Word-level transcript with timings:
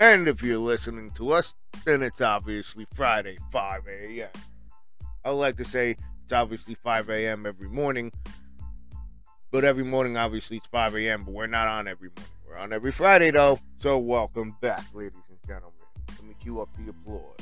And 0.00 0.28
if 0.28 0.42
you're 0.42 0.58
listening 0.58 1.10
to 1.12 1.32
us, 1.32 1.54
then 1.84 2.04
it's 2.04 2.20
obviously 2.20 2.86
Friday, 2.94 3.36
5 3.50 3.82
a.m. 3.88 4.28
I 5.24 5.30
like 5.30 5.56
to 5.56 5.64
say 5.64 5.96
it's 6.22 6.32
obviously 6.32 6.76
5 6.76 7.10
a.m. 7.10 7.46
every 7.46 7.68
morning, 7.68 8.12
but 9.50 9.64
every 9.64 9.82
morning, 9.82 10.16
obviously, 10.16 10.58
it's 10.58 10.68
5 10.68 10.94
a.m., 10.94 11.24
but 11.24 11.34
we're 11.34 11.48
not 11.48 11.66
on 11.66 11.88
every 11.88 12.10
morning. 12.10 12.32
We're 12.46 12.58
on 12.58 12.72
every 12.72 12.92
Friday, 12.92 13.32
though. 13.32 13.58
So, 13.80 13.98
welcome 13.98 14.54
back, 14.60 14.84
ladies 14.94 15.18
and 15.28 15.38
gentlemen. 15.48 15.72
Let 16.10 16.24
me 16.24 16.34
cue 16.40 16.60
up 16.60 16.68
the 16.78 16.90
applause. 16.90 17.36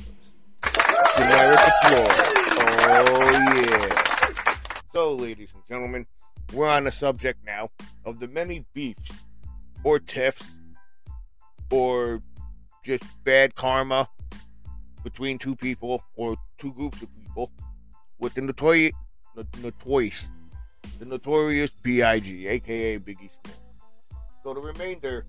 Generic 1.14 1.58
applause. 1.58 2.32
Oh, 2.58 3.30
yeah. 3.54 4.56
So, 4.94 5.12
ladies 5.12 5.50
and 5.52 5.62
gentlemen, 5.68 6.06
we're 6.54 6.70
on 6.70 6.84
the 6.84 6.92
subject 6.92 7.44
now 7.44 7.68
of 8.06 8.18
the 8.18 8.28
many 8.28 8.64
beefs 8.72 9.10
or 9.84 9.98
tiffs 9.98 10.44
or 11.70 12.22
just 12.86 13.04
bad 13.24 13.52
karma 13.56 14.08
between 15.02 15.38
two 15.38 15.56
people 15.56 16.04
or 16.14 16.36
two 16.56 16.72
groups 16.72 17.02
of 17.02 17.08
people 17.16 17.50
with 18.20 18.32
the 18.34 18.40
notorious, 18.40 18.92
notorious, 19.60 20.30
the 21.00 21.04
notorious 21.04 21.72
B.I.G., 21.82 22.46
aka 22.46 22.98
Biggie 23.00 23.30
Small. 23.42 23.56
So 24.44 24.54
the 24.54 24.60
remainder 24.60 25.26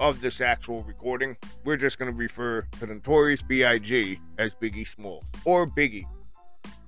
of 0.00 0.20
this 0.20 0.40
actual 0.40 0.82
recording, 0.82 1.36
we're 1.64 1.76
just 1.76 1.96
going 1.96 2.10
to 2.10 2.18
refer 2.18 2.62
to 2.62 2.80
the 2.80 2.94
notorious 2.94 3.40
B.I.G. 3.42 4.18
as 4.38 4.56
Biggie 4.56 4.86
Small 4.86 5.24
or 5.44 5.64
Biggie 5.64 6.06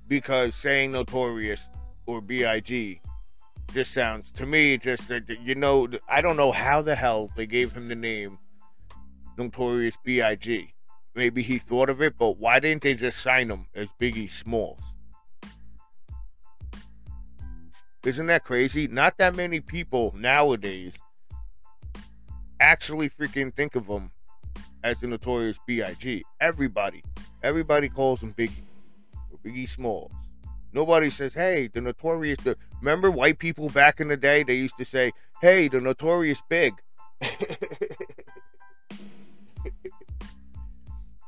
because 0.09 0.53
saying 0.53 0.91
notorious 0.91 1.61
or 2.07 2.19
B.I.G. 2.19 2.99
just 3.73 3.93
sounds 3.93 4.31
to 4.31 4.45
me 4.45 4.77
just 4.77 5.07
that 5.07 5.29
you 5.41 5.55
know 5.55 5.87
I 6.09 6.19
don't 6.19 6.35
know 6.35 6.51
how 6.51 6.81
the 6.81 6.95
hell 6.95 7.31
they 7.37 7.45
gave 7.45 7.71
him 7.71 7.87
the 7.87 7.95
name 7.95 8.37
Notorious 9.37 9.95
B.I.G. 10.03 10.73
Maybe 11.15 11.41
he 11.41 11.57
thought 11.57 11.89
of 11.89 12.01
it, 12.01 12.17
but 12.17 12.37
why 12.37 12.59
didn't 12.59 12.83
they 12.83 12.93
just 12.93 13.21
sign 13.21 13.49
him 13.49 13.67
as 13.73 13.87
Biggie 13.99 14.29
Smalls? 14.29 14.81
Isn't 18.03 18.27
that 18.27 18.43
crazy? 18.43 18.87
Not 18.87 19.17
that 19.17 19.35
many 19.35 19.59
people 19.59 20.13
nowadays 20.15 20.93
actually 22.59 23.09
freaking 23.09 23.53
think 23.53 23.75
of 23.75 23.87
him 23.87 24.11
as 24.83 24.99
the 24.99 25.07
notorious 25.07 25.57
B.I.G. 25.65 26.23
Everybody, 26.39 27.03
everybody 27.41 27.89
calls 27.89 28.21
him 28.21 28.33
Biggie 28.33 28.65
or 29.31 29.39
Biggie 29.43 29.69
Smalls. 29.69 30.11
Nobody 30.71 31.09
says, 31.09 31.33
"Hey, 31.33 31.67
the 31.67 31.79
notorious." 31.79 32.37
The 32.43 32.57
remember 32.81 33.09
white 33.09 33.39
people 33.39 33.69
back 33.69 34.01
in 34.01 34.09
the 34.09 34.17
day? 34.17 34.43
They 34.43 34.55
used 34.55 34.77
to 34.77 34.85
say, 34.85 35.13
"Hey, 35.41 35.69
the 35.69 35.79
notorious 35.79 36.41
Big." 36.49 36.73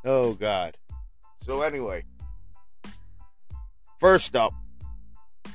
oh 0.08 0.34
God. 0.34 0.78
So 1.46 1.62
anyway, 1.62 2.04
first 4.00 4.36
up 4.36 4.54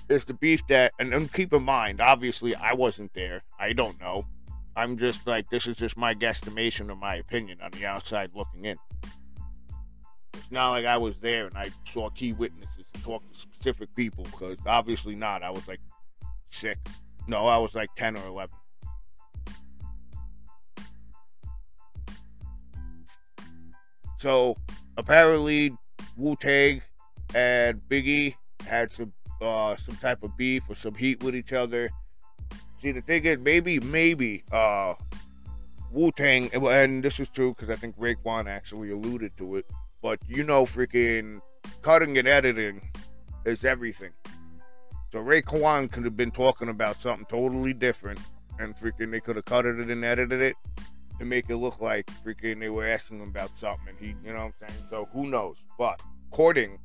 is 0.08 0.24
the 0.24 0.34
beef 0.34 0.66
that, 0.68 0.92
and, 0.98 1.12
and 1.12 1.32
keep 1.32 1.52
in 1.52 1.62
mind, 1.62 2.00
obviously 2.00 2.54
I 2.54 2.74
wasn't 2.74 3.12
there. 3.14 3.42
I 3.58 3.72
don't 3.72 4.00
know. 4.00 4.26
I'm 4.76 4.96
just 4.96 5.26
like 5.26 5.50
this 5.50 5.66
is 5.66 5.76
just 5.76 5.96
my 5.96 6.14
guesstimation 6.14 6.90
or 6.90 6.96
my 6.96 7.16
opinion 7.16 7.58
on 7.62 7.72
the 7.72 7.84
outside 7.86 8.30
looking 8.34 8.64
in. 8.64 8.76
It's 10.34 10.50
not 10.50 10.70
like 10.70 10.86
I 10.86 10.96
was 10.96 11.14
there 11.20 11.46
and 11.46 11.58
I 11.58 11.70
saw 11.92 12.08
key 12.10 12.32
witnesses 12.32 12.84
and 12.94 13.02
talked 13.02 13.32
to 13.34 13.38
specific 13.38 13.94
people 13.94 14.24
because 14.24 14.56
obviously 14.66 15.14
not. 15.14 15.42
I 15.42 15.50
was 15.50 15.68
like 15.68 15.80
six. 16.50 16.78
No, 17.26 17.46
I 17.46 17.58
was 17.58 17.74
like 17.74 17.90
ten 17.96 18.16
or 18.16 18.26
eleven. 18.26 18.56
So 24.22 24.56
apparently 24.96 25.76
Wu 26.16 26.36
Tang 26.36 26.80
and 27.34 27.80
Biggie 27.88 28.36
had 28.64 28.92
some 28.92 29.12
uh, 29.40 29.74
some 29.74 29.96
type 29.96 30.22
of 30.22 30.36
beef 30.36 30.62
or 30.68 30.76
some 30.76 30.94
heat 30.94 31.24
with 31.24 31.34
each 31.34 31.52
other. 31.52 31.90
See, 32.80 32.92
the 32.92 33.00
thing 33.00 33.24
is, 33.24 33.38
maybe, 33.40 33.80
maybe 33.80 34.44
uh, 34.52 34.94
Wu 35.90 36.12
Tang, 36.12 36.54
and 36.54 37.02
this 37.02 37.18
is 37.18 37.28
true 37.30 37.52
because 37.52 37.68
I 37.68 37.74
think 37.74 37.98
Raekwon 37.98 38.48
actually 38.48 38.92
alluded 38.92 39.36
to 39.38 39.56
it. 39.56 39.66
But 40.00 40.20
you 40.28 40.44
know, 40.44 40.66
freaking 40.66 41.40
cutting 41.82 42.16
and 42.16 42.28
editing 42.28 42.80
is 43.44 43.64
everything. 43.64 44.12
So 45.10 45.18
Raekwon 45.18 45.90
could 45.90 46.04
have 46.04 46.16
been 46.16 46.30
talking 46.30 46.68
about 46.68 47.00
something 47.00 47.26
totally 47.28 47.72
different, 47.72 48.20
and 48.60 48.76
freaking 48.76 49.10
they 49.10 49.18
could 49.18 49.34
have 49.34 49.46
cut 49.46 49.66
it 49.66 49.80
and 49.80 50.04
edited 50.04 50.40
it 50.40 50.54
to 51.22 51.28
make 51.28 51.48
it 51.48 51.56
look 51.56 51.80
like 51.80 52.04
freaking 52.24 52.58
they 52.58 52.68
were 52.68 52.84
asking 52.84 53.20
him 53.20 53.28
about 53.28 53.56
something, 53.56 53.86
and 53.90 53.98
he, 54.00 54.08
you 54.26 54.32
know 54.32 54.40
what 54.40 54.54
I'm 54.60 54.68
saying? 54.68 54.86
So 54.90 55.08
who 55.12 55.28
knows? 55.28 55.54
But 55.78 56.02
according 56.32 56.80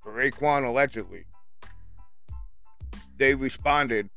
for 0.00 0.12
Raekwon 0.12 0.64
allegedly, 0.64 1.24
they 3.18 3.34
responded 3.34 4.10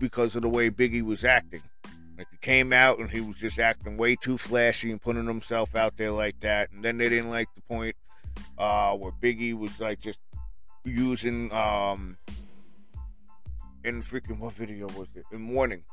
because 0.00 0.34
of 0.34 0.42
the 0.42 0.48
way 0.48 0.70
Biggie 0.70 1.04
was 1.04 1.24
acting. 1.24 1.62
Like 2.18 2.26
he 2.32 2.36
came 2.38 2.72
out 2.72 2.98
and 2.98 3.08
he 3.08 3.20
was 3.20 3.36
just 3.36 3.60
acting 3.60 3.96
way 3.96 4.16
too 4.16 4.38
flashy 4.38 4.90
and 4.90 5.00
putting 5.00 5.26
himself 5.26 5.76
out 5.76 5.96
there 5.96 6.10
like 6.10 6.40
that. 6.40 6.72
And 6.72 6.84
then 6.84 6.98
they 6.98 7.08
didn't 7.08 7.30
like 7.30 7.46
the 7.54 7.62
point 7.62 7.94
uh, 8.58 8.96
where 8.96 9.12
Biggie 9.22 9.56
was 9.56 9.78
like 9.78 10.00
just 10.00 10.18
using 10.84 11.52
um 11.52 12.16
in 13.84 14.02
freaking 14.02 14.40
what 14.40 14.52
video 14.54 14.88
was 14.96 15.06
it? 15.14 15.26
In 15.30 15.46
Warning. 15.46 15.84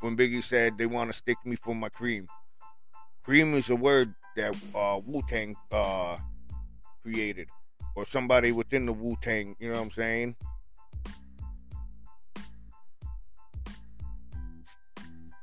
When 0.00 0.16
Biggie 0.16 0.44
said 0.44 0.76
they 0.76 0.86
want 0.86 1.10
to 1.10 1.16
stick 1.16 1.38
me 1.44 1.56
for 1.56 1.74
my 1.74 1.88
cream. 1.88 2.28
Cream 3.24 3.54
is 3.54 3.70
a 3.70 3.76
word 3.76 4.14
that 4.36 4.54
uh, 4.74 5.00
Wu 5.04 5.22
Tang 5.28 5.56
uh, 5.72 6.18
created, 7.02 7.48
or 7.94 8.06
somebody 8.06 8.52
within 8.52 8.86
the 8.86 8.92
Wu 8.92 9.16
Tang. 9.20 9.56
You 9.58 9.72
know 9.72 9.78
what 9.78 9.86
I'm 9.86 9.90
saying? 9.92 10.36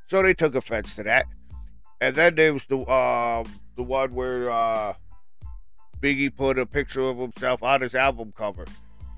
So 0.08 0.22
they 0.22 0.36
took 0.36 0.54
offense 0.54 0.94
to 0.96 1.04
that, 1.04 1.26
and 2.00 2.16
then 2.16 2.36
there 2.36 2.54
was 2.54 2.64
the 2.70 2.78
uh, 2.80 3.44
the 3.76 3.84
one 3.84 4.14
where 4.14 4.52
uh, 4.52 4.94
Biggie 6.00 6.36
put 6.36 6.60
a 6.60 6.66
picture 6.66 7.10
of 7.10 7.18
himself 7.18 7.64
on 7.64 7.82
his 7.82 7.96
album 7.96 8.32
cover. 8.38 8.66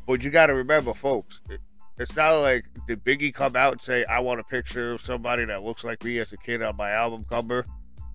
But 0.08 0.24
you 0.24 0.30
got 0.30 0.48
to 0.48 0.54
remember, 0.54 0.94
folks, 0.94 1.42
it's 1.98 2.16
not 2.16 2.40
like 2.40 2.66
did 2.88 3.04
Biggie 3.04 3.34
come 3.34 3.56
out 3.56 3.74
and 3.74 3.82
say, 3.82 4.06
"I 4.06 4.20
want 4.20 4.40
a 4.40 4.44
picture 4.44 4.94
of 4.94 5.02
somebody 5.02 5.46
that 5.46 5.64
looks 5.64 5.84
like 5.84 6.04
me 6.04 6.20
as 6.20 6.34
a 6.34 6.38
kid 6.38 6.62
on 6.62 6.76
my 6.76 6.92
album 6.92 7.26
cover," 7.30 7.66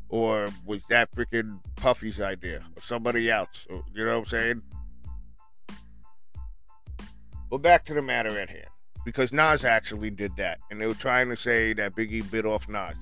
or 0.08 0.48
was 0.64 0.82
that 0.91 1.10
freaking 1.14 1.58
Puffy's 1.76 2.20
idea 2.20 2.62
or 2.76 2.82
somebody 2.82 3.30
else? 3.30 3.66
You 3.68 4.04
know 4.04 4.18
what 4.18 4.32
I'm 4.32 4.38
saying? 4.38 4.62
But 7.50 7.62
back 7.62 7.84
to 7.86 7.94
the 7.94 8.02
matter 8.02 8.38
at 8.38 8.48
hand, 8.48 8.68
because 9.04 9.32
Nas 9.32 9.64
actually 9.64 10.10
did 10.10 10.36
that, 10.36 10.58
and 10.70 10.80
they 10.80 10.86
were 10.86 10.94
trying 10.94 11.28
to 11.30 11.36
say 11.36 11.72
that 11.72 11.97
Biggie 11.97 12.28
bit 12.30 12.47
off 12.47 12.68
Nas 12.68 12.94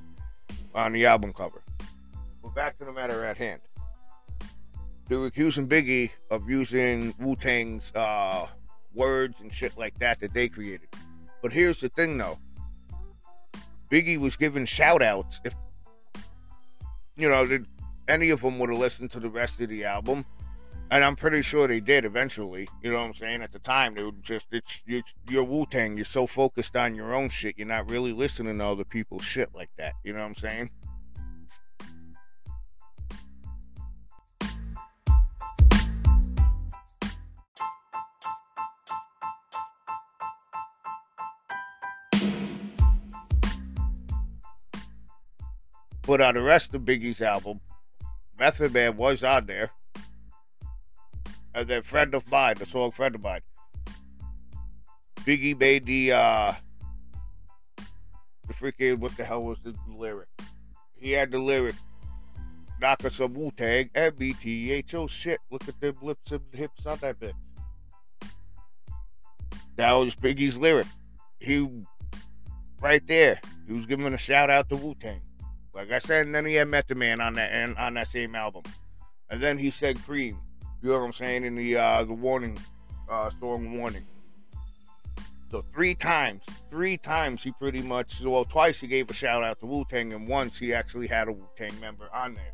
on 0.75 0.93
the 0.93 1.06
album 1.06 1.33
cover. 1.33 1.62
But 2.43 2.55
back 2.55 2.78
to 2.78 2.84
the 2.84 2.93
matter 2.93 3.25
at 3.25 3.37
hand. 3.37 3.60
They 5.09 5.16
were 5.16 5.27
accusing 5.27 5.66
Biggie 5.69 6.10
of 6.31 6.49
using 6.49 7.15
Wu 7.19 7.34
Tang's 7.34 7.93
uh, 7.95 8.47
words 8.98 9.41
and 9.41 9.54
shit 9.54 9.78
like 9.78 9.98
that 10.00 10.20
that 10.20 10.34
they 10.34 10.48
created. 10.48 10.88
But 11.41 11.53
here's 11.53 11.81
the 11.81 11.88
thing 11.88 12.19
though 12.19 12.38
Biggie 13.91 14.19
was 14.19 14.36
giving 14.36 14.66
shout 14.66 15.03
outs. 15.03 15.41
If, 15.44 15.54
you 17.16 17.28
know, 17.28 17.47
did 17.47 17.66
any 18.06 18.31
of 18.31 18.42
them 18.42 18.59
would 18.59 18.70
have 18.70 18.78
listened 18.78 19.10
to 19.12 19.20
the 19.20 19.31
rest 19.31 19.60
of 19.60 19.69
the 19.69 19.84
album, 19.84 20.26
and 20.91 21.04
I'm 21.04 21.16
pretty 21.16 21.42
sure 21.42 21.66
they 21.66 21.81
did 21.81 22.04
eventually. 22.04 22.68
You 22.83 22.92
know 22.92 22.98
what 22.98 23.06
I'm 23.06 23.15
saying? 23.15 23.42
At 23.42 23.53
the 23.53 23.59
time, 23.59 23.95
they 23.95 24.04
would 24.04 24.22
just, 24.22 24.47
it's, 24.53 24.83
it's 24.86 25.12
you're 25.28 25.44
Wu 25.44 25.66
Tang. 25.66 25.97
You're 25.97 26.04
so 26.04 26.27
focused 26.27 26.77
on 26.77 26.94
your 26.94 27.15
own 27.15 27.28
shit, 27.28 27.56
you're 27.56 27.66
not 27.66 27.91
really 27.91 28.12
listening 28.12 28.59
to 28.59 28.65
other 28.66 28.84
people's 28.84 29.24
shit 29.24 29.54
like 29.54 29.71
that. 29.77 29.94
You 30.04 30.12
know 30.12 30.21
what 30.21 30.27
I'm 30.27 30.36
saying? 30.36 30.71
But 46.09 46.22
on 46.22 46.37
the 46.37 46.41
rest 46.41 46.75
of 46.75 46.87
Biggie's 46.87 47.21
album, 47.21 47.60
Method 48.41 48.72
Man 48.72 48.97
was 48.97 49.22
on 49.22 49.45
there. 49.45 49.71
And 51.55 51.69
then 51.69 51.83
Friend 51.83 52.15
of 52.15 52.27
Mine, 52.31 52.55
the 52.59 52.65
song 52.65 52.93
Friend 52.93 53.15
of 53.15 53.21
Mine. 53.21 53.43
Biggie 55.16 55.60
made 55.60 55.84
the 55.84 56.13
uh 56.13 56.55
the 58.47 58.55
freaking 58.55 59.01
what 59.01 59.15
the 59.19 59.25
hell 59.25 59.43
was 59.43 59.59
the 59.63 59.75
lyric? 59.87 60.28
He 60.97 61.10
had 61.10 61.31
the 61.31 61.41
lyric 61.41 61.75
knock 62.81 63.04
us 63.04 63.16
some 63.16 63.34
Wu 63.34 63.51
Tang 63.51 63.91
M-E-T-H-O 63.95 65.09
shit. 65.09 65.41
Look 65.51 65.69
at 65.69 65.78
them 65.78 65.97
lips 66.01 66.33
and 66.33 66.41
hips 66.54 66.87
on 66.87 66.97
that 67.03 67.21
bitch. 67.21 67.34
That 69.77 69.93
was 69.93 70.15
Biggie's 70.16 70.57
lyric. 70.57 70.87
He 71.39 71.69
right 72.81 73.07
there. 73.07 73.43
He 73.66 73.75
was 73.75 73.84
giving 73.84 74.11
a 74.15 74.16
shout 74.16 74.49
out 74.49 74.71
to 74.71 74.77
Wu 74.77 74.95
Tang. 74.95 75.21
Like 75.74 75.91
I 75.91 75.98
said, 75.98 76.26
and 76.26 76.34
then 76.34 76.47
he 76.47 76.54
had 76.54 76.68
Method 76.68 76.97
Man 76.97 77.20
on 77.20 77.34
that 77.34 77.53
and 77.53 77.76
on 77.76 77.94
that 77.94 78.09
same 78.09 78.34
album. 78.34 78.62
And 79.30 79.42
then 79.42 79.59
he 79.59 79.70
said 79.70 80.03
Cream. 80.04 80.38
You 80.82 80.91
know 80.91 80.98
what 80.98 81.06
I'm 81.06 81.12
saying? 81.12 81.44
In 81.44 81.54
the 81.54 81.76
uh 81.76 82.04
the 82.04 82.12
warning 82.12 82.59
uh 83.09 83.30
song 83.41 83.78
warning. 83.78 84.06
So 85.50 85.65
three 85.72 85.94
times, 85.94 86.44
three 86.70 86.98
times 86.98 87.42
he 87.42 87.53
pretty 87.53 87.80
much 87.80 88.20
well 88.20 88.44
twice 88.44 88.80
he 88.80 88.86
gave 88.86 89.10
a 89.10 89.15
shout 89.15 89.42
out 89.42 89.60
to 89.60 89.66
Wu 89.66 89.84
Tang 89.88 90.12
and 90.12 90.28
once 90.28 90.59
he 90.59 90.74
actually 90.74 91.06
had 91.06 91.28
a 91.28 91.32
Wu 91.32 91.47
Tang 91.56 91.78
member 91.80 92.09
on 92.12 92.34
there. 92.34 92.53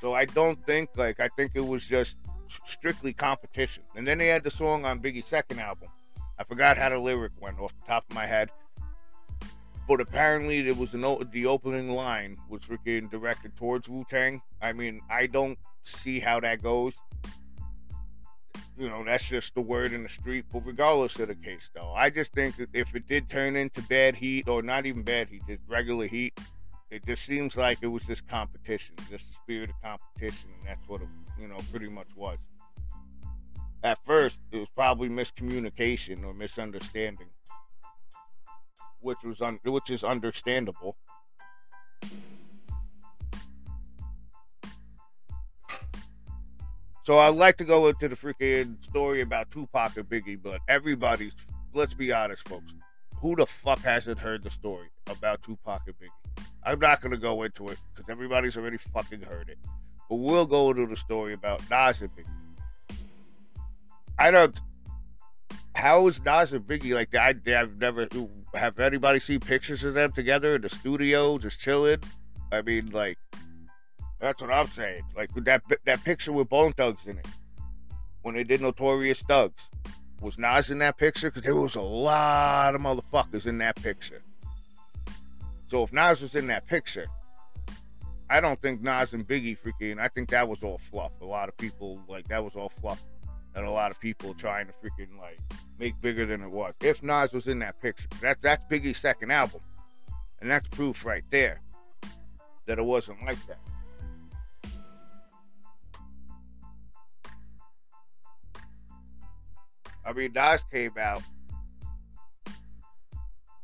So 0.00 0.14
I 0.14 0.24
don't 0.24 0.64
think 0.66 0.90
like 0.96 1.20
I 1.20 1.28
think 1.36 1.52
it 1.54 1.66
was 1.66 1.86
just 1.86 2.16
strictly 2.66 3.12
competition. 3.12 3.82
And 3.94 4.06
then 4.06 4.18
they 4.18 4.28
had 4.28 4.44
the 4.44 4.50
song 4.50 4.84
on 4.84 5.00
Biggie's 5.00 5.26
second 5.26 5.60
album. 5.60 5.88
I 6.38 6.44
forgot 6.44 6.76
how 6.76 6.90
the 6.90 6.98
lyric 6.98 7.32
went 7.40 7.58
off 7.58 7.72
the 7.80 7.86
top 7.86 8.04
of 8.10 8.14
my 8.14 8.26
head. 8.26 8.50
But 9.88 10.00
apparently, 10.00 10.62
there 10.62 10.74
was 10.74 10.94
an 10.94 11.04
o- 11.04 11.22
the 11.22 11.46
opening 11.46 11.90
line 11.90 12.36
was 12.48 12.62
freaking 12.62 13.10
directed 13.10 13.56
towards 13.56 13.88
Wu 13.88 14.04
Tang. 14.10 14.42
I 14.60 14.72
mean, 14.72 15.00
I 15.08 15.26
don't 15.26 15.58
see 15.84 16.18
how 16.18 16.40
that 16.40 16.62
goes. 16.62 16.94
You 18.76 18.88
know, 18.88 19.04
that's 19.04 19.28
just 19.28 19.54
the 19.54 19.60
word 19.60 19.92
in 19.92 20.02
the 20.02 20.08
street. 20.08 20.44
But 20.52 20.66
regardless 20.66 21.18
of 21.18 21.28
the 21.28 21.34
case, 21.36 21.70
though, 21.72 21.92
I 21.94 22.10
just 22.10 22.32
think 22.32 22.56
that 22.56 22.68
if 22.72 22.94
it 22.94 23.06
did 23.06 23.30
turn 23.30 23.54
into 23.56 23.80
bad 23.82 24.16
heat, 24.16 24.48
or 24.48 24.60
not 24.60 24.86
even 24.86 25.02
bad 25.02 25.28
heat, 25.28 25.42
just 25.46 25.62
regular 25.68 26.08
heat, 26.08 26.38
it 26.90 27.06
just 27.06 27.24
seems 27.24 27.56
like 27.56 27.78
it 27.80 27.86
was 27.86 28.02
just 28.04 28.26
competition, 28.28 28.96
just 29.08 29.28
the 29.28 29.34
spirit 29.34 29.70
of 29.70 29.76
competition, 29.82 30.50
and 30.58 30.68
that's 30.68 30.88
what 30.88 31.00
it, 31.00 31.08
you 31.40 31.48
know, 31.48 31.56
pretty 31.70 31.88
much 31.88 32.08
was. 32.16 32.38
At 33.82 33.98
first, 34.04 34.38
it 34.50 34.58
was 34.58 34.68
probably 34.70 35.08
miscommunication 35.08 36.24
or 36.24 36.34
misunderstanding 36.34 37.28
which 39.06 39.22
was 39.22 39.40
un- 39.40 39.60
which 39.64 39.88
is 39.88 40.02
understandable. 40.02 40.96
So 47.04 47.20
I'd 47.20 47.36
like 47.36 47.56
to 47.58 47.64
go 47.64 47.86
into 47.86 48.08
the 48.08 48.16
freaking 48.16 48.82
story 48.82 49.20
about 49.20 49.52
Tupac 49.52 49.96
and 49.96 50.08
Biggie, 50.08 50.42
but 50.42 50.60
everybody's 50.68 51.32
let's 51.72 51.94
be 51.94 52.12
honest, 52.12 52.48
folks. 52.48 52.72
Who 53.20 53.36
the 53.36 53.46
fuck 53.46 53.78
hasn't 53.78 54.18
heard 54.18 54.42
the 54.42 54.50
story 54.50 54.88
about 55.06 55.40
Tupac 55.42 55.82
and 55.86 55.94
Biggie? 55.98 56.44
I'm 56.64 56.80
not 56.80 57.00
gonna 57.00 57.16
go 57.16 57.44
into 57.44 57.68
it 57.68 57.78
because 57.94 58.10
everybody's 58.10 58.56
already 58.56 58.78
fucking 58.92 59.22
heard 59.22 59.48
it. 59.48 59.58
But 60.10 60.16
we'll 60.16 60.46
go 60.46 60.70
into 60.70 60.86
the 60.86 60.96
story 60.96 61.32
about 61.32 61.60
Nas 61.70 62.02
and 62.02 62.10
Biggie. 62.10 62.98
I 64.18 64.32
don't 64.32 64.60
how 65.76 66.06
is 66.06 66.24
Nas 66.24 66.52
and 66.52 66.66
Biggie 66.66 66.94
like 66.94 67.10
that? 67.10 67.36
I've 67.46 67.76
never 67.76 68.08
have 68.54 68.78
anybody 68.78 69.20
seen 69.20 69.40
pictures 69.40 69.84
of 69.84 69.92
them 69.92 70.10
together 70.10 70.56
in 70.56 70.62
the 70.62 70.70
studio, 70.70 71.36
just 71.36 71.60
chilling. 71.60 72.02
I 72.50 72.62
mean, 72.62 72.90
like 72.90 73.18
that's 74.18 74.40
what 74.40 74.50
I'm 74.50 74.68
saying. 74.68 75.02
Like 75.14 75.30
that 75.44 75.62
that 75.84 76.02
picture 76.02 76.32
with 76.32 76.48
Bone 76.48 76.72
Thugs 76.72 77.06
in 77.06 77.18
it 77.18 77.26
when 78.22 78.34
they 78.34 78.42
did 78.42 78.62
Notorious 78.62 79.20
Thugs. 79.22 79.68
Was 80.22 80.38
Nas 80.38 80.70
in 80.70 80.78
that 80.78 80.96
picture? 80.96 81.30
Because 81.30 81.42
there 81.42 81.54
was 81.54 81.74
a 81.74 81.82
lot 81.82 82.74
of 82.74 82.80
motherfuckers 82.80 83.46
in 83.46 83.58
that 83.58 83.76
picture. 83.76 84.22
So 85.68 85.82
if 85.82 85.92
Nas 85.92 86.22
was 86.22 86.34
in 86.34 86.46
that 86.46 86.66
picture, 86.66 87.06
I 88.30 88.40
don't 88.40 88.60
think 88.62 88.80
Nas 88.80 89.12
and 89.12 89.28
Biggie 89.28 89.58
freaking. 89.58 90.00
I 90.00 90.08
think 90.08 90.30
that 90.30 90.48
was 90.48 90.62
all 90.62 90.80
fluff. 90.90 91.12
A 91.20 91.26
lot 91.26 91.50
of 91.50 91.56
people 91.58 92.00
like 92.08 92.26
that 92.28 92.42
was 92.42 92.54
all 92.56 92.72
fluff 92.80 93.02
and 93.56 93.66
a 93.66 93.70
lot 93.70 93.90
of 93.90 93.98
people 93.98 94.34
trying 94.34 94.66
to 94.66 94.72
freaking 94.74 95.18
like 95.18 95.40
make 95.78 95.98
bigger 96.00 96.26
than 96.26 96.42
it 96.42 96.50
was. 96.50 96.74
If 96.82 97.02
Nas 97.02 97.32
was 97.32 97.48
in 97.48 97.58
that 97.60 97.80
picture, 97.80 98.06
that 98.20 98.36
that's 98.42 98.64
Biggie's 98.66 98.98
second 98.98 99.32
album, 99.32 99.62
and 100.40 100.50
that's 100.50 100.68
proof 100.68 101.04
right 101.04 101.24
there 101.30 101.60
that 102.66 102.78
it 102.78 102.84
wasn't 102.84 103.24
like 103.24 103.38
that. 103.46 103.58
I 110.04 110.12
mean, 110.12 110.32
Nas 110.34 110.62
came 110.70 110.92
out 111.00 111.22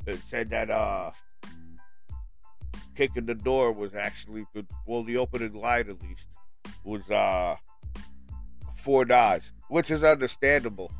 and 0.06 0.20
said 0.26 0.50
that 0.50 0.70
uh, 0.70 1.10
Kick 2.96 3.10
in 3.16 3.26
the 3.26 3.34
Door 3.34 3.72
was 3.72 3.94
actually 3.94 4.46
the 4.54 4.64
well, 4.86 5.04
the 5.04 5.18
opening 5.18 5.54
line 5.54 5.88
at 5.90 6.02
least 6.02 6.26
was 6.84 7.08
uh 7.10 7.56
for 8.82 9.04
Nas 9.04 9.52
which 9.72 9.90
is 9.90 10.04
understandable 10.04 10.92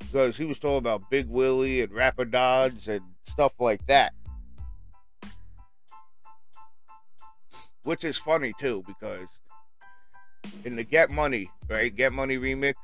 because 0.00 0.36
he 0.36 0.44
was 0.44 0.58
talking 0.58 0.78
about 0.78 1.08
Big 1.08 1.28
Willie 1.28 1.82
and 1.82 1.92
Rapidads 1.92 2.88
and 2.88 3.00
stuff 3.28 3.52
like 3.60 3.86
that. 3.86 4.12
Which 7.84 8.02
is 8.02 8.18
funny 8.18 8.52
too 8.58 8.82
because 8.88 9.28
in 10.64 10.74
the 10.74 10.82
Get 10.82 11.10
Money, 11.10 11.48
right? 11.68 11.94
Get 11.94 12.12
Money 12.12 12.38
remix, 12.38 12.74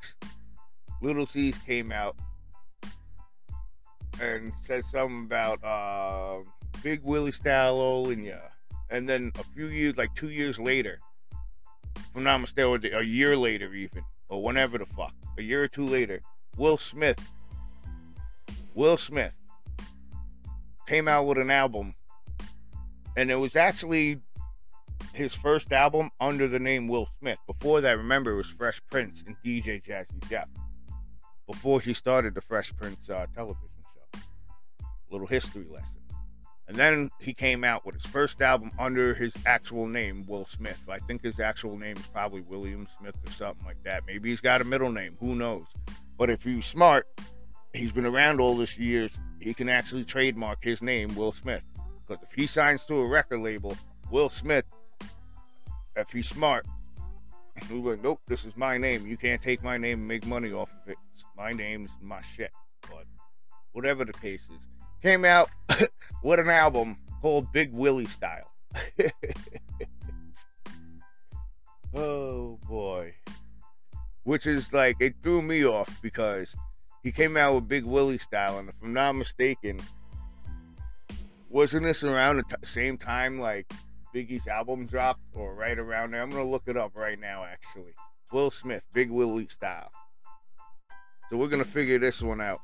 Little 1.01 1.25
Cease 1.25 1.57
came 1.57 1.91
out 1.91 2.15
and 4.21 4.53
said 4.61 4.85
something 4.85 5.25
about 5.25 5.61
uh, 5.65 6.43
Big 6.81 7.01
Willie 7.03 7.33
style 7.33 8.09
ya. 8.13 8.37
And 8.89 9.09
then 9.09 9.33
a 9.37 9.43
few 9.53 9.67
years, 9.67 9.97
like 9.97 10.15
two 10.15 10.29
years 10.29 10.57
later, 10.57 11.01
if 11.97 12.07
I'm 12.15 12.23
not 12.23 12.37
mistaken, 12.37 12.89
a 12.93 13.01
year 13.01 13.35
later 13.35 13.73
even, 13.73 14.03
or 14.33 14.41
whenever 14.41 14.79
the 14.79 14.85
fuck, 14.87 15.13
a 15.37 15.43
year 15.43 15.63
or 15.63 15.67
two 15.67 15.85
later, 15.85 16.19
Will 16.57 16.79
Smith, 16.79 17.19
Will 18.73 18.97
Smith 18.97 19.33
came 20.87 21.07
out 21.07 21.27
with 21.27 21.37
an 21.37 21.51
album, 21.51 21.93
and 23.15 23.29
it 23.29 23.35
was 23.35 23.55
actually 23.55 24.19
his 25.13 25.35
first 25.35 25.71
album 25.71 26.09
under 26.19 26.47
the 26.47 26.57
name 26.57 26.87
Will 26.87 27.07
Smith. 27.19 27.37
Before 27.45 27.79
that, 27.81 27.95
remember, 27.95 28.31
it 28.31 28.37
was 28.37 28.47
Fresh 28.47 28.81
Prince 28.89 29.23
and 29.27 29.35
DJ 29.45 29.83
Jazzy 29.83 30.27
Jeff. 30.27 30.47
Before 31.45 31.79
he 31.79 31.93
started 31.93 32.33
the 32.33 32.41
Fresh 32.41 32.75
Prince 32.75 33.07
uh, 33.11 33.27
television 33.35 33.69
show. 33.93 34.19
Little 35.11 35.27
history 35.27 35.65
lesson. 35.69 36.02
And 36.73 36.79
then 36.79 37.11
he 37.19 37.35
came 37.35 37.63
out 37.63 37.85
with 37.85 38.01
his 38.01 38.11
first 38.11 38.41
album 38.41 38.71
under 38.79 39.13
his 39.13 39.31
actual 39.45 39.85
name, 39.85 40.25
Will 40.27 40.45
Smith. 40.45 40.79
I 40.89 40.97
think 40.97 41.21
his 41.21 41.39
actual 41.39 41.77
name 41.77 41.97
is 41.97 42.07
probably 42.07 42.41
William 42.41 42.87
Smith 42.97 43.15
or 43.27 43.31
something 43.31 43.63
like 43.63 43.83
that. 43.83 44.07
Maybe 44.07 44.31
he's 44.31 44.39
got 44.39 44.59
a 44.59 44.63
middle 44.63 44.91
name. 44.91 45.15
Who 45.19 45.35
knows? 45.35 45.67
But 46.17 46.31
if 46.31 46.41
he's 46.41 46.65
smart, 46.65 47.05
he's 47.73 47.91
been 47.91 48.07
around 48.07 48.41
all 48.41 48.57
this 48.57 48.79
years, 48.79 49.11
he 49.39 49.53
can 49.53 49.69
actually 49.69 50.03
trademark 50.03 50.63
his 50.63 50.81
name, 50.81 51.13
Will 51.13 51.31
Smith. 51.31 51.61
Because 52.07 52.23
if 52.23 52.33
he 52.35 52.47
signs 52.47 52.83
to 52.85 52.95
a 52.95 53.07
record 53.07 53.41
label, 53.41 53.77
Will 54.09 54.29
Smith, 54.29 54.65
if 55.95 56.09
he's 56.09 56.27
smart, 56.27 56.65
he's 57.55 57.69
like, 57.69 58.01
nope, 58.01 58.19
this 58.27 58.45
is 58.45 58.57
my 58.57 58.79
name. 58.79 59.05
You 59.05 59.15
can't 59.15 59.43
take 59.43 59.61
my 59.61 59.77
name 59.77 59.99
and 59.99 60.07
make 60.07 60.25
money 60.25 60.51
off 60.51 60.71
of 60.81 60.89
it. 60.89 60.97
My 61.37 61.51
name's 61.51 61.91
my 62.01 62.21
shit. 62.21 62.49
But 62.89 63.05
whatever 63.73 64.05
the 64.05 64.13
case 64.13 64.41
is 64.45 64.72
came 65.03 65.25
out 65.25 65.49
with 66.23 66.39
an 66.39 66.49
album 66.49 66.97
called 67.21 67.51
Big 67.51 67.73
Willie 67.73 68.05
Style. 68.05 68.49
oh 71.93 72.57
boy. 72.67 73.13
Which 74.23 74.47
is 74.47 74.71
like, 74.71 74.95
it 75.01 75.15
threw 75.21 75.41
me 75.41 75.65
off 75.65 76.01
because 76.01 76.55
he 77.03 77.11
came 77.11 77.35
out 77.35 77.55
with 77.55 77.67
Big 77.67 77.83
Willie 77.83 78.17
Style, 78.17 78.57
and 78.57 78.69
if 78.69 78.75
I'm 78.81 78.93
not 78.93 79.11
mistaken, 79.11 79.81
wasn't 81.49 81.83
this 81.83 82.05
around 82.05 82.37
the 82.37 82.43
t- 82.43 82.55
same 82.63 82.97
time 82.97 83.39
like 83.39 83.69
Biggie's 84.15 84.47
album 84.47 84.85
dropped 84.85 85.19
or 85.33 85.53
right 85.53 85.77
around 85.77 86.11
there? 86.11 86.21
I'm 86.21 86.29
gonna 86.29 86.49
look 86.49 86.63
it 86.67 86.77
up 86.77 86.93
right 86.95 87.19
now 87.19 87.43
actually. 87.43 87.91
Will 88.31 88.51
Smith, 88.51 88.83
Big 88.93 89.11
Willie 89.11 89.49
Style. 89.49 89.91
So 91.29 91.35
we're 91.35 91.49
gonna 91.49 91.65
figure 91.65 91.99
this 91.99 92.21
one 92.21 92.39
out. 92.39 92.61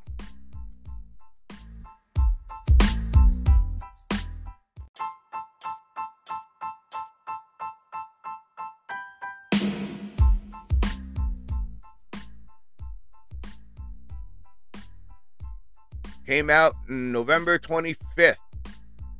Came 16.29 16.51
out 16.51 16.75
in 16.88 17.12
November 17.12 17.57
25th, 17.57 18.38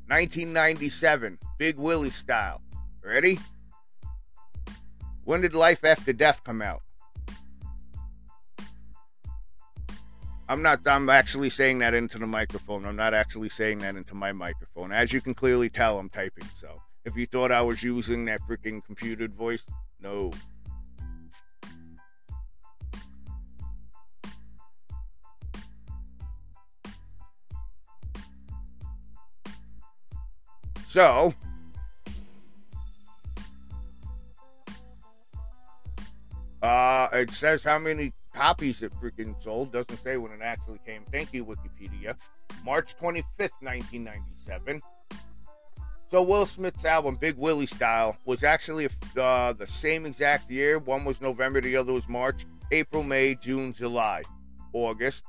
1997. 0.10 1.40
Big 1.58 1.76
Willie 1.76 2.12
style. 2.12 2.62
Ready? 3.04 3.40
When 5.24 5.42
did 5.42 5.56
Life 5.56 5.84
After 5.84 6.14
Death 6.14 6.44
come 6.44 6.62
out? 6.62 6.84
I'm 10.48 10.62
not, 10.62 10.82
I'm 10.86 11.10
actually 11.10 11.50
saying 11.50 11.80
that 11.80 11.96
into 11.96 12.20
the 12.20 12.28
microphone. 12.28 12.86
I'm 12.86 12.96
not 12.96 13.16
actually 13.16 13.50
saying 13.50 13.80
that 13.80 13.96
into 13.96 14.14
my 14.14 14.32
microphone. 14.32 14.92
As 14.92 15.12
you 15.12 15.20
can 15.20 15.34
clearly 15.34 15.72
tell, 15.72 15.98
I'm 15.98 16.10
typing. 16.10 16.46
So 16.62 16.80
if 17.06 17.16
you 17.16 17.26
thought 17.26 17.52
I 17.52 17.64
was 17.64 17.82
using 17.82 18.26
that 18.26 18.42
freaking 18.48 18.86
computed 18.86 19.34
voice, 19.34 19.66
no. 20.00 20.30
So, 30.90 31.36
uh, 36.64 37.10
it 37.14 37.30
says 37.30 37.62
how 37.62 37.78
many 37.78 38.12
copies 38.34 38.82
it 38.82 38.92
freaking 39.00 39.36
sold. 39.44 39.72
Doesn't 39.72 40.04
say 40.04 40.18
when 40.18 40.32
it 40.32 40.42
actually 40.42 40.80
came. 40.84 41.04
Thank 41.12 41.32
you, 41.32 41.46
Wikipedia. 41.46 42.16
March 42.66 42.98
25th, 42.98 43.52
1997. 43.62 44.82
So 46.10 46.24
Will 46.24 46.48
Smith's 46.48 46.84
album 46.86 47.18
Big 47.18 47.38
Willie 47.38 47.68
Style 47.68 48.18
was 48.26 48.44
actually 48.44 48.88
uh, 49.16 49.54
the 49.54 49.68
same 49.68 50.08
exact 50.08 50.50
year. 50.50 50.80
One 50.80 51.06
was 51.06 51.22
November, 51.22 51.62
the 51.62 51.78
other 51.78 51.94
was 51.94 52.08
March. 52.08 52.48
April, 52.72 53.04
May, 53.04 53.36
June, 53.36 53.74
July, 53.74 54.24
August, 54.74 55.24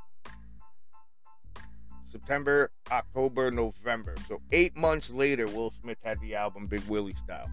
September, 2.10 2.70
October, 2.90 3.50
November. 3.50 4.14
So 4.28 4.40
eight 4.52 4.76
months 4.76 5.10
later, 5.10 5.46
Will 5.46 5.72
Smith 5.80 5.98
had 6.02 6.20
the 6.20 6.34
album 6.34 6.66
Big 6.66 6.82
Willie 6.88 7.14
Style, 7.14 7.50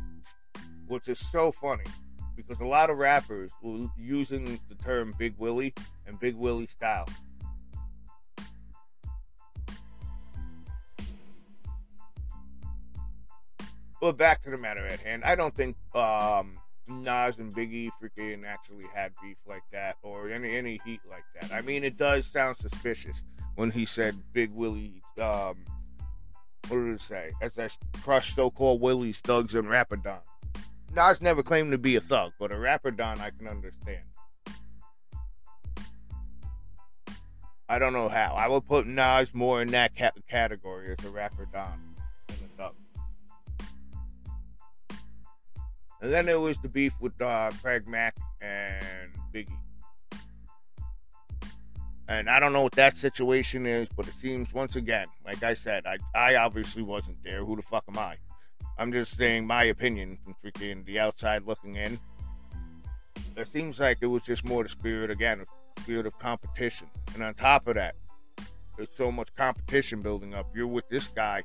which 0.87 1.07
is 1.07 1.19
so 1.31 1.51
funny 1.51 1.85
because 2.35 2.59
a 2.59 2.65
lot 2.65 2.89
of 2.89 2.97
rappers 2.97 3.51
were 3.61 3.87
using 3.97 4.59
the 4.69 4.75
term 4.75 5.13
Big 5.17 5.35
Willie 5.37 5.73
and 6.05 6.19
Big 6.19 6.35
Willie 6.35 6.67
Style. 6.67 7.07
But 13.99 14.15
back 14.17 14.43
to 14.43 14.51
the 14.51 14.57
matter 14.57 14.85
at 14.85 14.99
hand. 14.99 15.23
I 15.23 15.33
don't 15.33 15.55
think 15.55 15.75
um, 15.95 16.59
Nas 16.87 17.39
and 17.39 17.51
Biggie 17.51 17.89
freaking 18.01 18.45
actually 18.45 18.85
had 18.93 19.11
beef 19.21 19.37
like 19.47 19.63
that 19.71 19.97
or 20.03 20.29
any 20.29 20.55
any 20.55 20.79
heat 20.85 21.01
like 21.09 21.23
that. 21.41 21.51
I 21.51 21.61
mean, 21.61 21.83
it 21.83 21.97
does 21.97 22.27
sound 22.27 22.57
suspicious 22.57 23.23
when 23.57 23.71
he 23.71 23.85
said 23.85 24.15
Big 24.33 24.51
Willie. 24.51 25.01
Um, 25.19 25.57
what 26.67 26.77
did 26.77 26.93
it 26.93 27.01
say? 27.01 27.31
As 27.41 27.57
I 27.57 27.69
crushed 28.01 28.35
so-called 28.35 28.79
Willies, 28.79 29.19
thugs, 29.19 29.55
and 29.55 29.67
Rapadon. 29.67 30.19
Nas 30.95 31.21
never 31.21 31.43
claimed 31.43 31.71
to 31.71 31.77
be 31.77 31.95
a 31.95 32.01
thug, 32.01 32.31
but 32.39 32.51
a 32.51 32.55
Rapadon 32.55 33.19
I 33.19 33.31
can 33.31 33.47
understand. 33.47 34.03
I 37.67 37.79
don't 37.79 37.93
know 37.93 38.07
how. 38.07 38.33
I 38.37 38.47
would 38.47 38.65
put 38.65 38.87
Nas 38.87 39.33
more 39.33 39.61
in 39.61 39.69
that 39.71 39.97
ca- 39.97 40.11
category 40.29 40.95
as 40.97 41.05
a 41.05 41.09
Rapadon 41.09 41.79
than 42.27 42.37
a 42.53 42.57
thug. 42.57 42.75
And 46.01 46.13
then 46.13 46.27
there 46.27 46.39
was 46.39 46.57
the 46.59 46.69
beef 46.69 46.93
with 47.01 47.19
uh, 47.19 47.51
Craig 47.61 47.87
Mack 47.87 48.15
and 48.39 49.09
Biggie. 49.33 49.57
And 52.09 52.29
I 52.29 52.39
don't 52.39 52.53
know 52.53 52.61
what 52.61 52.73
that 52.73 52.97
situation 52.97 53.65
is, 53.65 53.89
but 53.89 54.07
it 54.07 54.13
seems 54.19 54.53
once 54.53 54.77
again, 54.77 55.07
like 55.25 55.43
I 55.43 55.53
said, 55.53 55.85
I, 55.85 55.97
I 56.15 56.35
obviously 56.35 56.81
wasn't 56.81 57.21
there. 57.23 57.43
Who 57.43 57.57
the 57.57 57.61
fuck 57.61 57.83
am 57.89 57.97
I? 57.97 58.15
I'm 58.77 58.93
just 58.93 59.17
saying 59.17 59.45
my 59.45 59.65
opinion 59.65 60.17
from 60.23 60.35
freaking 60.43 60.85
the 60.85 60.99
outside 60.99 61.43
looking 61.45 61.75
in. 61.75 61.99
It 63.35 63.47
seems 63.51 63.79
like 63.79 63.97
it 64.01 64.07
was 64.07 64.23
just 64.23 64.45
more 64.45 64.63
the 64.63 64.69
spirit 64.69 65.11
again, 65.11 65.43
spirit 65.79 66.05
of 66.05 66.17
competition. 66.17 66.87
And 67.13 67.23
on 67.23 67.33
top 67.33 67.67
of 67.67 67.75
that, 67.75 67.95
there's 68.77 68.89
so 68.95 69.11
much 69.11 69.27
competition 69.35 70.01
building 70.01 70.33
up. 70.33 70.47
You're 70.55 70.67
with 70.67 70.87
this 70.87 71.07
guy 71.07 71.43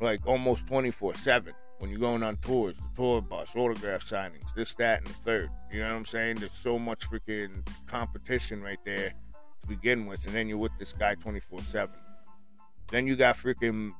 like 0.00 0.26
almost 0.26 0.66
24 0.66 1.14
7 1.14 1.52
when 1.78 1.90
you're 1.90 2.00
going 2.00 2.22
on 2.22 2.36
tours, 2.38 2.76
the 2.76 2.96
tour 2.96 3.20
bus, 3.20 3.48
autograph 3.54 4.08
signings, 4.08 4.54
this, 4.56 4.74
that, 4.74 4.98
and 4.98 5.06
the 5.06 5.14
third. 5.14 5.50
You 5.72 5.80
know 5.80 5.90
what 5.90 5.96
I'm 5.96 6.06
saying? 6.06 6.36
There's 6.36 6.52
so 6.52 6.78
much 6.78 7.08
freaking 7.08 7.66
competition 7.86 8.62
right 8.62 8.78
there 8.84 9.12
to 9.62 9.68
begin 9.68 10.06
with, 10.06 10.26
and 10.26 10.34
then 10.34 10.48
you're 10.48 10.58
with 10.58 10.72
this 10.78 10.92
guy 10.92 11.14
24 11.14 11.60
7. 11.60 11.94
Then 12.90 13.06
you 13.06 13.16
got 13.16 13.36
freaking 13.36 13.92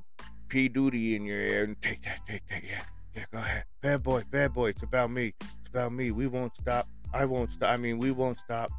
P. 0.48 0.68
Duty 0.68 1.16
in 1.16 1.24
your 1.24 1.38
ear, 1.38 1.64
and 1.64 1.80
take 1.82 2.02
that, 2.02 2.20
take 2.26 2.46
that, 2.48 2.62
yeah, 2.62 2.82
yeah, 3.16 3.24
go 3.32 3.38
ahead. 3.38 3.64
Bad 3.80 4.02
boy, 4.02 4.22
bad 4.30 4.52
boy, 4.52 4.70
it's 4.70 4.82
about 4.82 5.10
me. 5.10 5.34
It's 5.40 5.70
about 5.70 5.92
me. 5.92 6.10
We 6.10 6.26
won't 6.26 6.52
stop. 6.60 6.88
I 7.12 7.24
won't 7.24 7.52
stop. 7.52 7.70
I 7.70 7.76
mean, 7.76 7.98
we 7.98 8.10
won't 8.10 8.38
stop. 8.38 8.70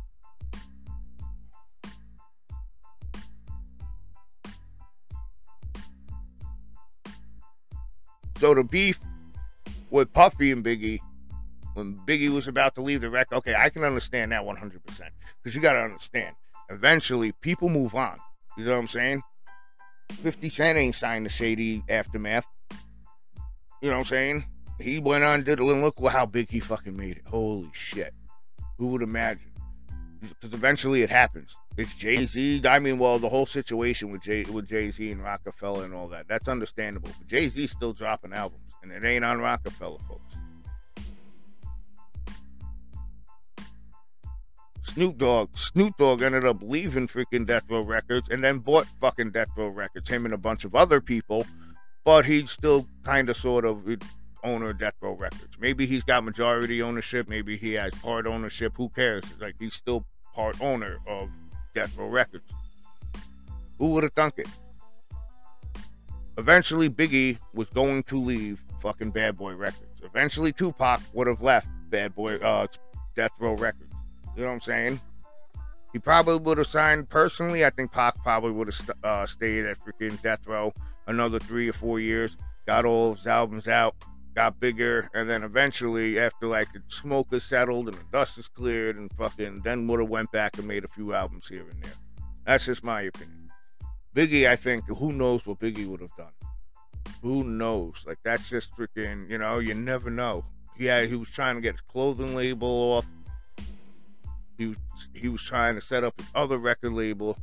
So 8.43 8.53
the 8.53 8.63
beef 8.63 8.99
with 9.89 10.11
Puffy 10.11 10.51
and 10.51 10.65
Biggie, 10.65 10.99
when 11.75 11.97
Biggie 12.05 12.27
was 12.27 12.49
about 12.49 12.75
to 12.75 12.81
leave 12.81 12.99
the 12.99 13.09
record, 13.09 13.37
okay, 13.37 13.55
I 13.55 13.69
can 13.69 13.85
understand 13.85 14.33
that 14.33 14.43
100%. 14.43 14.81
Because 15.41 15.55
you 15.55 15.61
got 15.61 15.73
to 15.73 15.79
understand, 15.79 16.35
eventually 16.69 17.31
people 17.41 17.69
move 17.69 17.95
on. 17.95 18.17
You 18.57 18.65
know 18.65 18.71
what 18.71 18.79
I'm 18.79 18.87
saying? 18.87 19.21
50 20.11 20.49
Cent 20.49 20.77
ain't 20.77 20.95
signed 20.95 21.25
the 21.25 21.29
Shady 21.29 21.83
Aftermath. 21.89 22.45
You 23.81 23.89
know 23.89 23.97
what 23.97 24.01
I'm 24.01 24.05
saying? 24.05 24.45
He 24.79 24.99
went 24.99 25.23
on, 25.23 25.43
did 25.43 25.59
it, 25.59 25.65
and 25.65 25.81
look 25.81 25.95
how 26.09 26.25
big 26.25 26.49
he 26.49 26.59
fucking 26.59 26.95
made 26.95 27.17
it. 27.17 27.23
Holy 27.25 27.69
shit. 27.73 28.13
Who 28.77 28.87
would 28.87 29.01
imagine? 29.01 29.51
Because 30.21 30.53
eventually 30.53 31.01
it 31.01 31.09
happens. 31.09 31.55
It's 31.77 31.93
Jay 31.95 32.25
Z. 32.25 32.61
I 32.65 32.79
mean, 32.79 32.99
well, 32.99 33.17
the 33.19 33.29
whole 33.29 33.45
situation 33.45 34.11
with 34.11 34.21
Jay 34.21 34.43
with 34.43 34.69
Jay 34.69 34.91
Z 34.91 35.11
and 35.11 35.23
Roc-A-Fella 35.23 35.83
and 35.83 35.93
all 35.93 36.07
that. 36.09 36.27
That's 36.27 36.47
understandable. 36.47 37.09
But 37.17 37.27
Jay 37.27 37.49
Z's 37.49 37.71
still 37.71 37.93
dropping 37.93 38.33
albums, 38.33 38.71
and 38.81 38.91
it 38.91 39.03
ain't 39.03 39.25
on 39.25 39.39
Roc-A-Fella, 39.39 39.97
folks. 40.07 40.32
Snoop 44.93 45.17
Dogg. 45.17 45.57
Snoop 45.57 45.97
Dogg 45.97 46.21
ended 46.21 46.45
up 46.45 46.61
leaving 46.61 47.07
freaking 47.07 47.47
Death 47.47 47.63
Row 47.67 47.81
Records 47.81 48.27
and 48.29 48.43
then 48.43 48.59
bought 48.59 48.85
fucking 49.01 49.31
Death 49.31 49.47
Row 49.57 49.69
Records. 49.69 50.07
Him 50.07 50.25
and 50.25 50.33
a 50.35 50.37
bunch 50.37 50.65
of 50.65 50.75
other 50.75 51.01
people, 51.01 51.47
but 52.03 52.25
he's 52.25 52.51
still 52.51 52.87
kind 53.03 53.27
of 53.27 53.35
sort 53.35 53.65
of 53.65 53.83
owner 54.43 54.69
of 54.69 54.77
Death 54.77 54.93
Row 55.01 55.13
Records. 55.13 55.55
Maybe 55.59 55.87
he's 55.87 56.03
got 56.03 56.23
majority 56.23 56.83
ownership. 56.83 57.27
Maybe 57.27 57.57
he 57.57 57.73
has 57.73 57.91
part 57.95 58.27
ownership. 58.27 58.73
Who 58.77 58.89
cares? 58.89 59.23
Like 59.39 59.55
he's 59.57 59.73
still 59.73 60.05
part 60.35 60.61
owner 60.61 60.97
of 61.07 61.29
Death 61.73 61.97
Row 61.97 62.07
Records. 62.07 62.45
Who 63.79 63.87
would 63.87 64.03
have 64.03 64.13
thunk 64.13 64.35
it? 64.37 64.47
Eventually, 66.37 66.89
Biggie 66.89 67.39
was 67.53 67.67
going 67.69 68.03
to 68.03 68.19
leave 68.19 68.63
fucking 68.79 69.09
Bad 69.09 69.37
Boy 69.37 69.53
Records. 69.55 70.01
Eventually, 70.03 70.51
Tupac 70.51 71.01
would 71.13 71.27
have 71.27 71.41
left 71.41 71.67
Bad 71.89 72.13
Boy 72.13 72.35
uh, 72.37 72.67
Death 73.15 73.31
Row 73.39 73.53
Records. 73.53 73.92
You 74.35 74.43
know 74.43 74.49
what 74.49 74.53
I'm 74.55 74.61
saying? 74.61 74.99
He 75.91 75.99
probably 75.99 76.37
would 76.37 76.57
have 76.57 76.67
signed 76.67 77.09
personally. 77.09 77.63
I 77.63 77.69
think 77.69 77.91
Pac 77.91 78.15
probably 78.23 78.51
would 78.51 78.67
have 78.67 78.75
st- 78.75 78.97
uh, 79.03 79.27
stayed 79.27 79.65
at 79.65 79.77
freaking 79.79 80.19
Death 80.21 80.47
Row 80.47 80.73
another 81.07 81.39
three 81.39 81.69
or 81.69 81.73
four 81.73 81.99
years, 81.99 82.37
got 82.65 82.85
all 82.85 83.11
of 83.11 83.17
his 83.17 83.27
albums 83.27 83.67
out, 83.67 83.95
got 84.35 84.59
bigger, 84.59 85.09
and 85.13 85.29
then 85.29 85.43
eventually, 85.43 86.19
after 86.19 86.47
like 86.47 86.71
the 86.73 86.81
smoke 86.87 87.27
is 87.31 87.43
settled 87.43 87.87
and 87.87 87.97
the 87.97 88.03
dust 88.11 88.37
is 88.37 88.47
cleared, 88.47 88.97
and 88.97 89.11
fucking 89.13 89.61
then 89.63 89.87
would 89.87 89.99
have 89.99 90.09
went 90.09 90.31
back 90.31 90.57
and 90.57 90.67
made 90.67 90.83
a 90.83 90.87
few 90.87 91.13
albums 91.13 91.47
here 91.47 91.65
and 91.69 91.83
there. 91.83 91.93
That's 92.45 92.65
just 92.65 92.83
my 92.83 93.01
opinion. 93.01 93.51
Biggie, 94.15 94.47
I 94.47 94.55
think, 94.55 94.85
who 94.85 95.11
knows 95.11 95.45
what 95.45 95.59
Biggie 95.59 95.87
would 95.87 96.01
have 96.01 96.15
done? 96.15 96.31
Who 97.21 97.43
knows? 97.43 97.95
Like 98.05 98.19
that's 98.23 98.47
just 98.49 98.75
freaking, 98.75 99.29
you 99.29 99.37
know, 99.37 99.59
you 99.59 99.73
never 99.73 100.09
know. 100.09 100.45
Yeah, 100.77 101.05
he 101.05 101.15
was 101.15 101.29
trying 101.29 101.55
to 101.55 101.61
get 101.61 101.73
his 101.73 101.81
clothing 101.81 102.35
label 102.35 102.67
off. 102.67 103.05
He 104.57 104.67
was 104.67 104.77
he 105.13 105.29
was 105.29 105.41
trying 105.41 105.75
to 105.75 105.81
set 105.81 106.03
up 106.03 106.19
his 106.19 106.29
other 106.35 106.57
record 106.57 106.93
label. 106.93 107.37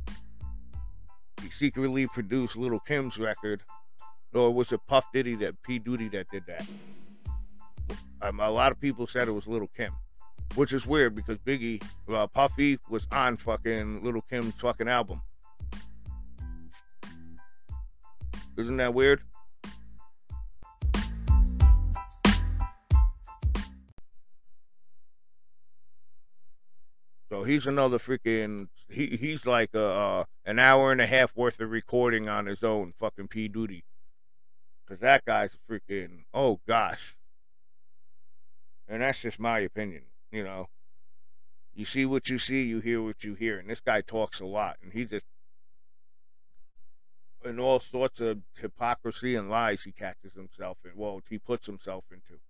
He 1.41 1.49
secretly 1.49 2.07
produced 2.07 2.55
Little 2.55 2.79
Kim's 2.79 3.17
record 3.17 3.61
or 4.33 4.53
was 4.53 4.71
it 4.71 4.79
Puff 4.87 5.05
Diddy 5.13 5.35
that 5.35 5.61
P 5.63 5.79
Diddy 5.79 6.09
that 6.09 6.29
did 6.31 6.43
that? 6.47 6.65
Um, 8.21 8.39
a 8.39 8.49
lot 8.49 8.71
of 8.71 8.79
people 8.79 9.07
said 9.07 9.27
it 9.27 9.31
was 9.31 9.47
Little 9.47 9.69
Kim, 9.75 9.91
which 10.55 10.73
is 10.73 10.85
weird 10.85 11.15
because 11.15 11.37
Biggie, 11.39 11.83
uh, 12.09 12.27
Puffy 12.27 12.77
was 12.89 13.07
on 13.11 13.37
fucking 13.37 14.03
Little 14.03 14.21
Kim's 14.21 14.53
fucking 14.55 14.87
album. 14.87 15.21
Isn't 18.57 18.77
that 18.77 18.93
weird? 18.93 19.21
So 27.31 27.45
he's 27.45 27.65
another 27.65 27.97
freaking 27.97 28.67
he 28.89 29.15
he's 29.15 29.45
like 29.45 29.73
a 29.73 29.85
uh, 29.85 30.23
an 30.45 30.59
hour 30.59 30.91
and 30.91 30.99
a 30.99 31.07
half 31.07 31.33
worth 31.33 31.61
of 31.61 31.71
recording 31.71 32.27
on 32.27 32.45
his 32.45 32.61
own 32.61 32.91
fucking 32.99 33.29
P 33.29 33.47
Duty. 33.47 33.85
Cause 34.85 34.99
that 34.99 35.23
guy's 35.23 35.55
freaking 35.69 36.25
oh 36.33 36.59
gosh. 36.67 37.15
And 38.85 39.01
that's 39.01 39.21
just 39.21 39.39
my 39.39 39.59
opinion, 39.59 40.01
you 40.29 40.43
know. 40.43 40.67
You 41.73 41.85
see 41.85 42.05
what 42.05 42.27
you 42.27 42.37
see, 42.37 42.63
you 42.63 42.81
hear 42.81 43.01
what 43.01 43.23
you 43.23 43.35
hear. 43.35 43.57
And 43.57 43.69
this 43.69 43.79
guy 43.79 44.01
talks 44.01 44.41
a 44.41 44.45
lot 44.45 44.75
and 44.83 44.91
he 44.91 45.05
just 45.05 45.23
in 47.45 47.61
all 47.61 47.79
sorts 47.79 48.19
of 48.19 48.39
hypocrisy 48.57 49.35
and 49.35 49.49
lies 49.49 49.83
he 49.83 49.93
catches 49.93 50.33
himself 50.33 50.79
in. 50.83 50.91
Well, 50.95 51.21
he 51.29 51.37
puts 51.37 51.65
himself 51.65 52.03
into. 52.11 52.41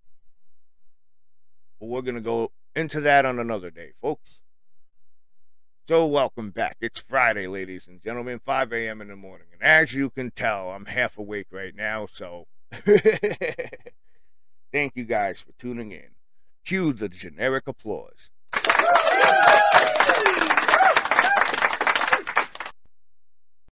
But 1.79 1.85
we're 1.85 2.01
gonna 2.01 2.19
go 2.19 2.51
into 2.75 2.99
that 3.01 3.27
on 3.27 3.37
another 3.37 3.69
day, 3.69 3.91
folks. 4.01 4.39
So, 5.91 6.05
welcome 6.05 6.51
back. 6.51 6.77
It's 6.79 7.01
Friday, 7.01 7.47
ladies 7.47 7.85
and 7.85 8.01
gentlemen, 8.01 8.39
5 8.45 8.71
a.m. 8.71 9.01
in 9.01 9.09
the 9.09 9.17
morning. 9.17 9.47
And 9.51 9.61
as 9.61 9.91
you 9.91 10.09
can 10.09 10.31
tell, 10.31 10.69
I'm 10.69 10.85
half 10.85 11.17
awake 11.17 11.47
right 11.51 11.75
now. 11.75 12.07
So, 12.09 12.47
thank 14.71 14.95
you 14.95 15.03
guys 15.03 15.41
for 15.41 15.51
tuning 15.59 15.91
in. 15.91 16.11
Cue 16.63 16.93
the 16.93 17.09
generic 17.09 17.67
applause. 17.67 18.29